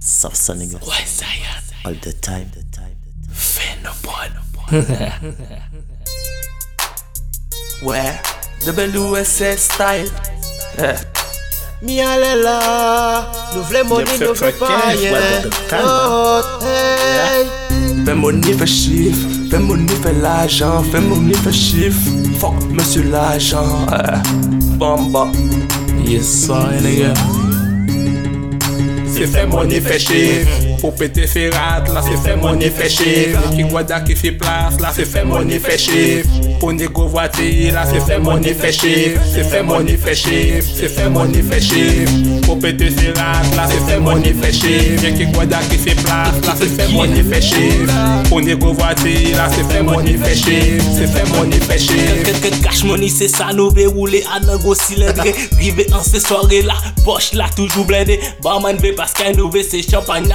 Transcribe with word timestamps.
Son 0.00 0.54
nigga. 0.54 0.78
All 1.84 1.94
the 1.94 2.12
time. 2.12 2.12
The 2.12 2.12
time. 2.22 2.50
The 2.54 2.62
time. 2.70 2.96
Fais 3.32 3.76
nos 3.82 3.94
bonnes. 4.02 4.38
Ouais, 7.80 8.20
WSL 8.66 9.56
style. 9.56 10.10
Eh. 10.78 10.94
Mi 11.80 12.00
ale 12.00 12.34
la, 12.42 12.58
nou 13.54 13.62
vle 13.68 13.84
moni 13.86 14.02
Jep 14.02 14.24
nou 14.24 14.34
se 14.34 14.42
vle 14.42 14.50
frekens, 14.50 14.72
paye 14.82 15.12
ouais, 15.12 15.36
de 15.44 15.50
calme. 15.70 15.86
Oh, 15.86 16.42
hey 16.66 17.46
Fais 18.04 18.16
money, 18.16 18.52
fais 18.58 18.66
chiffre. 18.66 19.28
Fais 19.48 19.60
money, 19.60 19.94
fais 20.02 20.12
l'argent. 20.14 20.82
Fais 20.90 21.00
money, 21.00 21.34
fais 21.34 21.52
chiffre. 21.52 22.00
Fuck, 22.40 22.58
monsieur 22.72 23.04
l'argent. 23.04 23.86
Eh. 23.92 24.18
Bamba. 24.76 25.28
Yes, 26.08 26.24
sir, 26.24 26.54
nigga. 26.80 27.12
C'est 29.06 29.26
fait 29.26 29.46
money, 29.46 29.78
fait 29.78 29.98
chiffre. 29.98 30.77
Pour 30.80 30.94
péter 30.94 31.26
ferrat, 31.26 31.82
là 31.92 32.02
c'est 32.02 32.16
fait 32.16 32.36
money, 32.36 32.70
fait 32.70 32.88
chiffre. 32.88 33.40
Qui 33.54 33.64
guada 33.64 34.00
qui 34.00 34.14
fait 34.14 34.32
place, 34.32 34.80
là 34.80 34.90
c'est 34.94 35.04
fait 35.04 35.24
money, 35.24 35.58
fait 35.58 35.78
chiffre. 35.78 36.28
Pour 36.60 36.72
négo 36.72 37.08
voiture, 37.08 37.72
là 37.72 37.84
c'est 37.84 38.00
fait 38.00 38.20
fait 38.54 38.72
chiffre. 38.72 39.20
C'est 39.32 39.44
fait 39.44 39.62
money, 39.62 39.96
fait 39.96 40.14
chiffre. 40.14 40.68
C'est 40.74 40.88
fait 40.88 41.08
money, 41.08 41.42
fait 41.42 41.60
chiffre. 41.60 42.12
Pour 42.46 42.58
péter 42.58 42.90
ferrat, 42.90 43.42
là 43.56 43.68
c'est 43.68 43.92
fait 43.92 43.98
money, 43.98 44.34
fait 44.40 44.52
chiffre. 44.52 45.16
Qui 45.16 45.26
guada 45.26 45.58
qui 45.68 45.78
fait 45.78 45.94
place, 45.94 46.34
là 46.46 46.54
c'est 46.56 46.68
fait 46.68 46.92
money, 46.92 47.22
fait 47.22 47.42
chiffre. 47.42 47.92
Pour 48.28 48.40
négo 48.40 48.72
voiture, 48.72 49.36
là 49.36 49.48
c'est 49.50 49.64
fait 49.72 49.82
money, 49.82 50.16
fait 50.16 50.34
chiffre. 50.34 50.84
C'est 50.96 51.06
fait 51.08 51.28
money, 51.36 51.58
fait 51.60 51.78
chiffre. 51.78 52.62
Cash 52.62 52.84
money, 52.84 53.08
c'est 53.08 53.28
ça, 53.28 53.48
nous 53.52 53.70
ve 53.70 53.86
roule 53.88 54.16
à 54.32 54.40
nan 54.40 54.58
go 54.58 54.74
cylindre. 54.74 55.22
Rive 55.58 55.86
en 55.92 56.02
ces 56.02 56.20
soirées 56.20 56.62
là, 56.62 56.74
poche 57.04 57.32
là 57.34 57.46
toujours 57.54 57.84
blindé. 57.84 58.20
Barman 58.42 58.76
ve 58.76 58.94
parce 58.96 59.12
qu'un 59.12 59.32
nouveau 59.32 59.58
c'est 59.68 59.82
champagne 59.88 60.28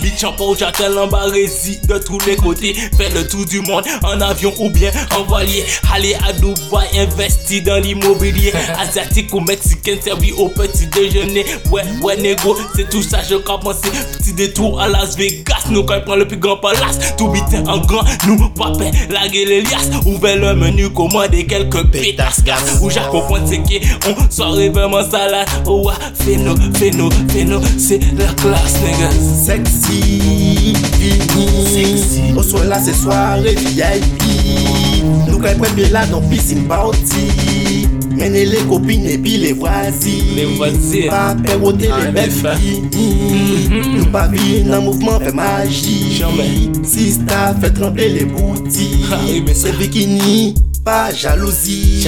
Big 0.00 0.18
champagne, 0.18 0.54
j'attends 0.58 0.96
en 0.96 1.06
de 1.08 1.98
tous 1.98 2.18
les 2.26 2.36
côtés. 2.36 2.74
Faire 2.96 3.12
le 3.14 3.26
tour 3.28 3.44
du 3.44 3.60
monde 3.60 3.84
en 4.02 4.20
avion 4.20 4.52
ou 4.58 4.70
bien 4.70 4.90
en 5.16 5.24
voilier. 5.24 5.64
Aller 5.92 6.16
à 6.26 6.32
Dubaï, 6.32 6.98
investir 6.98 7.62
dans 7.64 7.82
l'immobilier. 7.82 8.52
Asiatique 8.78 9.34
ou 9.34 9.40
mexicain, 9.40 9.96
servi 10.02 10.32
au 10.32 10.48
petit 10.48 10.86
déjeuner. 10.86 11.44
Ouais, 11.70 11.82
ouais, 12.02 12.16
négo, 12.16 12.56
c'est 12.74 12.88
tout 12.88 13.02
ça, 13.02 13.18
je 13.28 13.36
commence. 13.36 13.80
Petit 14.18 14.32
détour 14.32 14.80
à 14.80 14.88
Las 14.88 15.16
Vegas, 15.16 15.64
nous 15.70 15.84
quand 15.84 16.00
prend 16.04 16.16
le 16.16 16.26
plus 16.26 16.38
grand 16.38 16.56
palace. 16.56 17.14
Tout 17.16 17.28
bitin 17.28 17.64
en 17.66 17.78
grand, 17.78 18.04
nous 18.26 18.48
papin, 18.50 18.90
les 19.32 19.62
liasses. 19.62 19.90
Ouvert 20.06 20.36
le 20.36 20.54
menu, 20.54 20.90
commander 20.90 21.46
quelques 21.46 21.84
pétasses 21.88 22.42
gas. 22.42 22.78
Ou 22.80 22.88
compris 23.10 23.42
c'est 23.46 23.58
qu'on 23.58 24.30
soirée 24.30 24.70
vraiment 24.70 25.08
salade. 25.08 25.48
Oh, 25.66 25.86
ouais, 25.86 25.94
fais-nous, 26.14 26.56
fais-nous, 26.74 27.10
fais-nous, 27.30 27.60
c'est 27.78 28.00
la 28.16 28.32
classe, 28.34 28.76
nigga. 28.82 29.25
Seksi, 29.46 30.00
vini 30.98 32.34
Oso 32.36 32.62
la 32.64 32.78
se 32.82 32.94
soare 32.94 33.54
VIP 33.54 34.22
Nou 35.26 35.40
kay 35.42 35.56
premye 35.58 35.88
la 35.92 36.04
nan 36.10 36.24
pisin 36.30 36.66
bauti 36.70 37.26
Mene 38.16 38.46
le 38.48 38.62
kopine 38.70 39.18
pi 39.22 39.36
le 39.42 39.52
vwazi 39.58 40.16
Pa 41.10 41.34
perote 41.42 41.90
le 41.90 42.12
bel 42.16 42.32
fi 42.32 42.78
Nou 43.96 44.06
pa 44.14 44.26
vi 44.32 44.62
nan 44.66 44.86
mouvman 44.86 45.20
fe 45.24 45.34
magi 45.36 45.98
Sista 46.86 47.50
fe 47.60 47.72
tremble 47.76 48.08
le 48.14 48.24
bouti 48.30 48.88
Se 49.54 49.74
bikini, 49.76 50.54
pa 50.84 51.10
jalouzi 51.12 52.06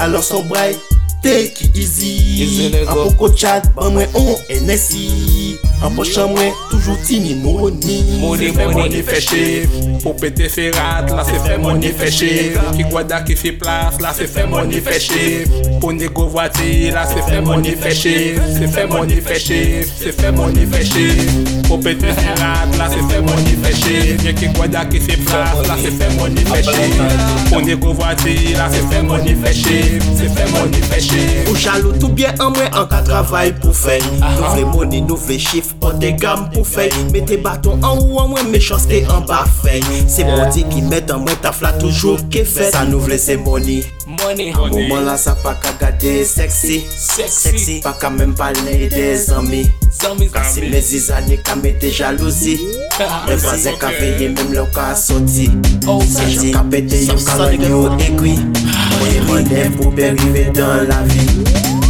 Alor 0.00 0.24
son 0.24 0.48
bray, 0.48 0.76
te 1.24 1.50
ki 1.54 1.72
izi 1.80 2.14
An 2.86 2.94
poko 2.94 3.32
chat, 3.34 3.68
ban 3.76 3.92
mwen 3.94 4.08
on 4.18 4.32
enesi 4.56 5.58
An 5.82 5.94
po 5.96 6.04
chanmwen, 6.04 6.52
toujou 6.68 6.96
ti 7.06 7.20
ni 7.20 7.34
mouni 7.34 8.18
Mouni 8.20 8.50
fè 8.52 8.66
mouni 8.68 9.00
fè 9.00 9.20
chev 9.24 9.76
Po 10.02 10.12
pète 10.12 10.50
fè 10.52 10.66
rat, 10.76 11.08
la 11.08 11.24
se 11.24 11.38
fè 11.40 11.56
mouni 11.56 11.88
fè 11.96 12.10
chev 12.12 12.58
Ki 12.76 12.84
gwada 12.90 13.22
ki 13.24 13.32
fè 13.36 13.54
plas, 13.56 13.96
la 14.04 14.12
se 14.12 14.26
fè 14.28 14.44
mouni 14.44 14.82
fè 14.84 14.98
chev 15.00 15.54
Po 15.80 15.88
ne 15.96 16.10
govwati, 16.12 16.90
la 16.92 17.06
se 17.08 17.22
fè 17.24 17.40
mouni 17.46 17.72
fè 17.80 17.94
chev 17.96 18.42
Se 18.58 18.68
fè 18.68 18.84
mouni 18.92 19.22
fè 19.24 19.38
chev, 19.40 19.88
se 20.02 20.12
fè 20.12 20.34
mouni 20.36 20.66
fè 20.68 20.82
chev 20.84 21.48
Po 21.70 21.80
pète 21.80 22.12
fè 22.18 22.36
rat, 22.42 22.76
la 22.76 22.90
se 22.92 23.00
fè 23.08 23.22
mouni 23.24 23.56
fè 23.64 23.72
chev 23.80 24.28
Ki 24.36 24.52
gwada 24.58 24.84
ki 24.92 25.00
fè 25.06 25.16
plas, 25.24 25.64
la 25.64 25.80
se 25.80 25.94
fè 25.96 26.10
mouni 26.18 26.44
fè 26.50 26.60
chev 26.68 27.24
Po 27.48 27.62
ne 27.64 27.78
govwati, 27.80 28.36
la 28.60 28.68
se 28.68 28.84
fè 28.92 29.00
mouni 29.08 29.32
fè 29.46 29.56
chev 29.56 30.12
Se 30.12 30.28
fè 30.28 30.52
mouni 30.52 30.84
fè 30.92 31.00
chev 31.08 31.48
Ou 31.48 31.56
chalou 31.56 31.96
tou 31.96 32.12
bie 32.12 32.28
an 32.36 32.52
mwen 32.52 32.68
an 32.68 32.84
ka 32.92 33.00
travay 33.08 33.56
pou 33.64 33.72
fè 33.72 33.96
Nou 34.20 34.52
vle 34.52 34.68
mouni, 34.74 35.04
nou 35.08 35.16
vle 35.16 35.40
chev 35.40 35.69
Pote 35.80 36.12
gam 36.20 36.46
pou 36.54 36.66
fey 36.66 36.90
Mete 37.14 37.38
baton 37.44 37.82
an 37.86 38.00
ou 38.02 38.20
an 38.22 38.30
mwen 38.32 38.50
mechanste 38.52 39.02
an 39.12 39.26
ba 39.28 39.42
fey 39.60 39.82
Se 40.10 40.26
bodi 40.28 40.64
ki 40.70 40.84
met 40.88 41.12
an 41.14 41.24
mwen 41.24 41.38
taf 41.44 41.62
la 41.64 41.72
toujou 41.78 42.18
ke 42.32 42.44
fey 42.48 42.72
Sa 42.74 42.86
nou 42.88 43.02
vle 43.04 43.18
se 43.20 43.36
money. 43.40 43.84
Mouman 44.10 45.04
la 45.06 45.16
sa 45.20 45.36
pa 45.38 45.54
ka 45.62 45.72
gade 45.80 46.24
sexy. 46.26 46.80
Sexy. 46.90 47.78
Pa 47.84 47.94
ka 47.98 48.10
men 48.10 48.34
pale 48.38 48.88
de 48.90 49.06
zami 49.20 49.64
Kasi 50.32 50.68
me 50.70 50.80
zizani 50.80 51.36
ka 51.44 51.56
mete 51.56 51.80
de 51.80 51.90
jalouzi 51.90 52.58
Le 53.28 53.36
vazen 53.36 53.76
ka 53.78 53.88
veye 53.88 54.28
mem 54.28 54.52
le 54.52 54.64
ka 54.74 54.94
soti 54.94 55.50
Senti 56.06 56.52
ka 56.52 56.64
pete 56.70 57.04
yo 57.06 57.16
ka 57.26 57.36
ranyo 57.36 57.98
ekwi 57.98 58.38
Mwenye 58.98 59.20
mwenye 59.26 59.70
pou 59.76 59.90
berive 59.90 60.52
dan 60.52 60.88
la 60.88 61.02
vi 61.02 61.89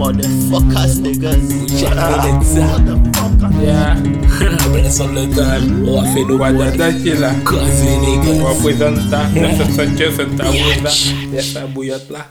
motherfuckers, 0.00 0.94
niggas. 1.04 1.44
Shut 1.78 1.98
up. 1.98 2.24
Motherfuckers. 2.24 3.60
Yeah. 3.60 3.96
Abrazo 4.64 5.04
all 5.04 5.12
the 5.12 5.28
time. 5.36 5.84
Oh, 5.88 6.00
I 6.00 6.14
feel 6.14 6.26
the 6.26 6.34
Guadalquila. 6.40 7.30
Cause 7.44 7.80
we 7.84 7.92
niggas. 8.04 8.40
Wapuizanta. 8.40 9.20
Nasa 9.36 9.66
sacho 9.76 10.10
senta 10.16 10.44
buda. 10.44 10.90
Yasa 11.36 11.66
buyatla. 11.66 12.24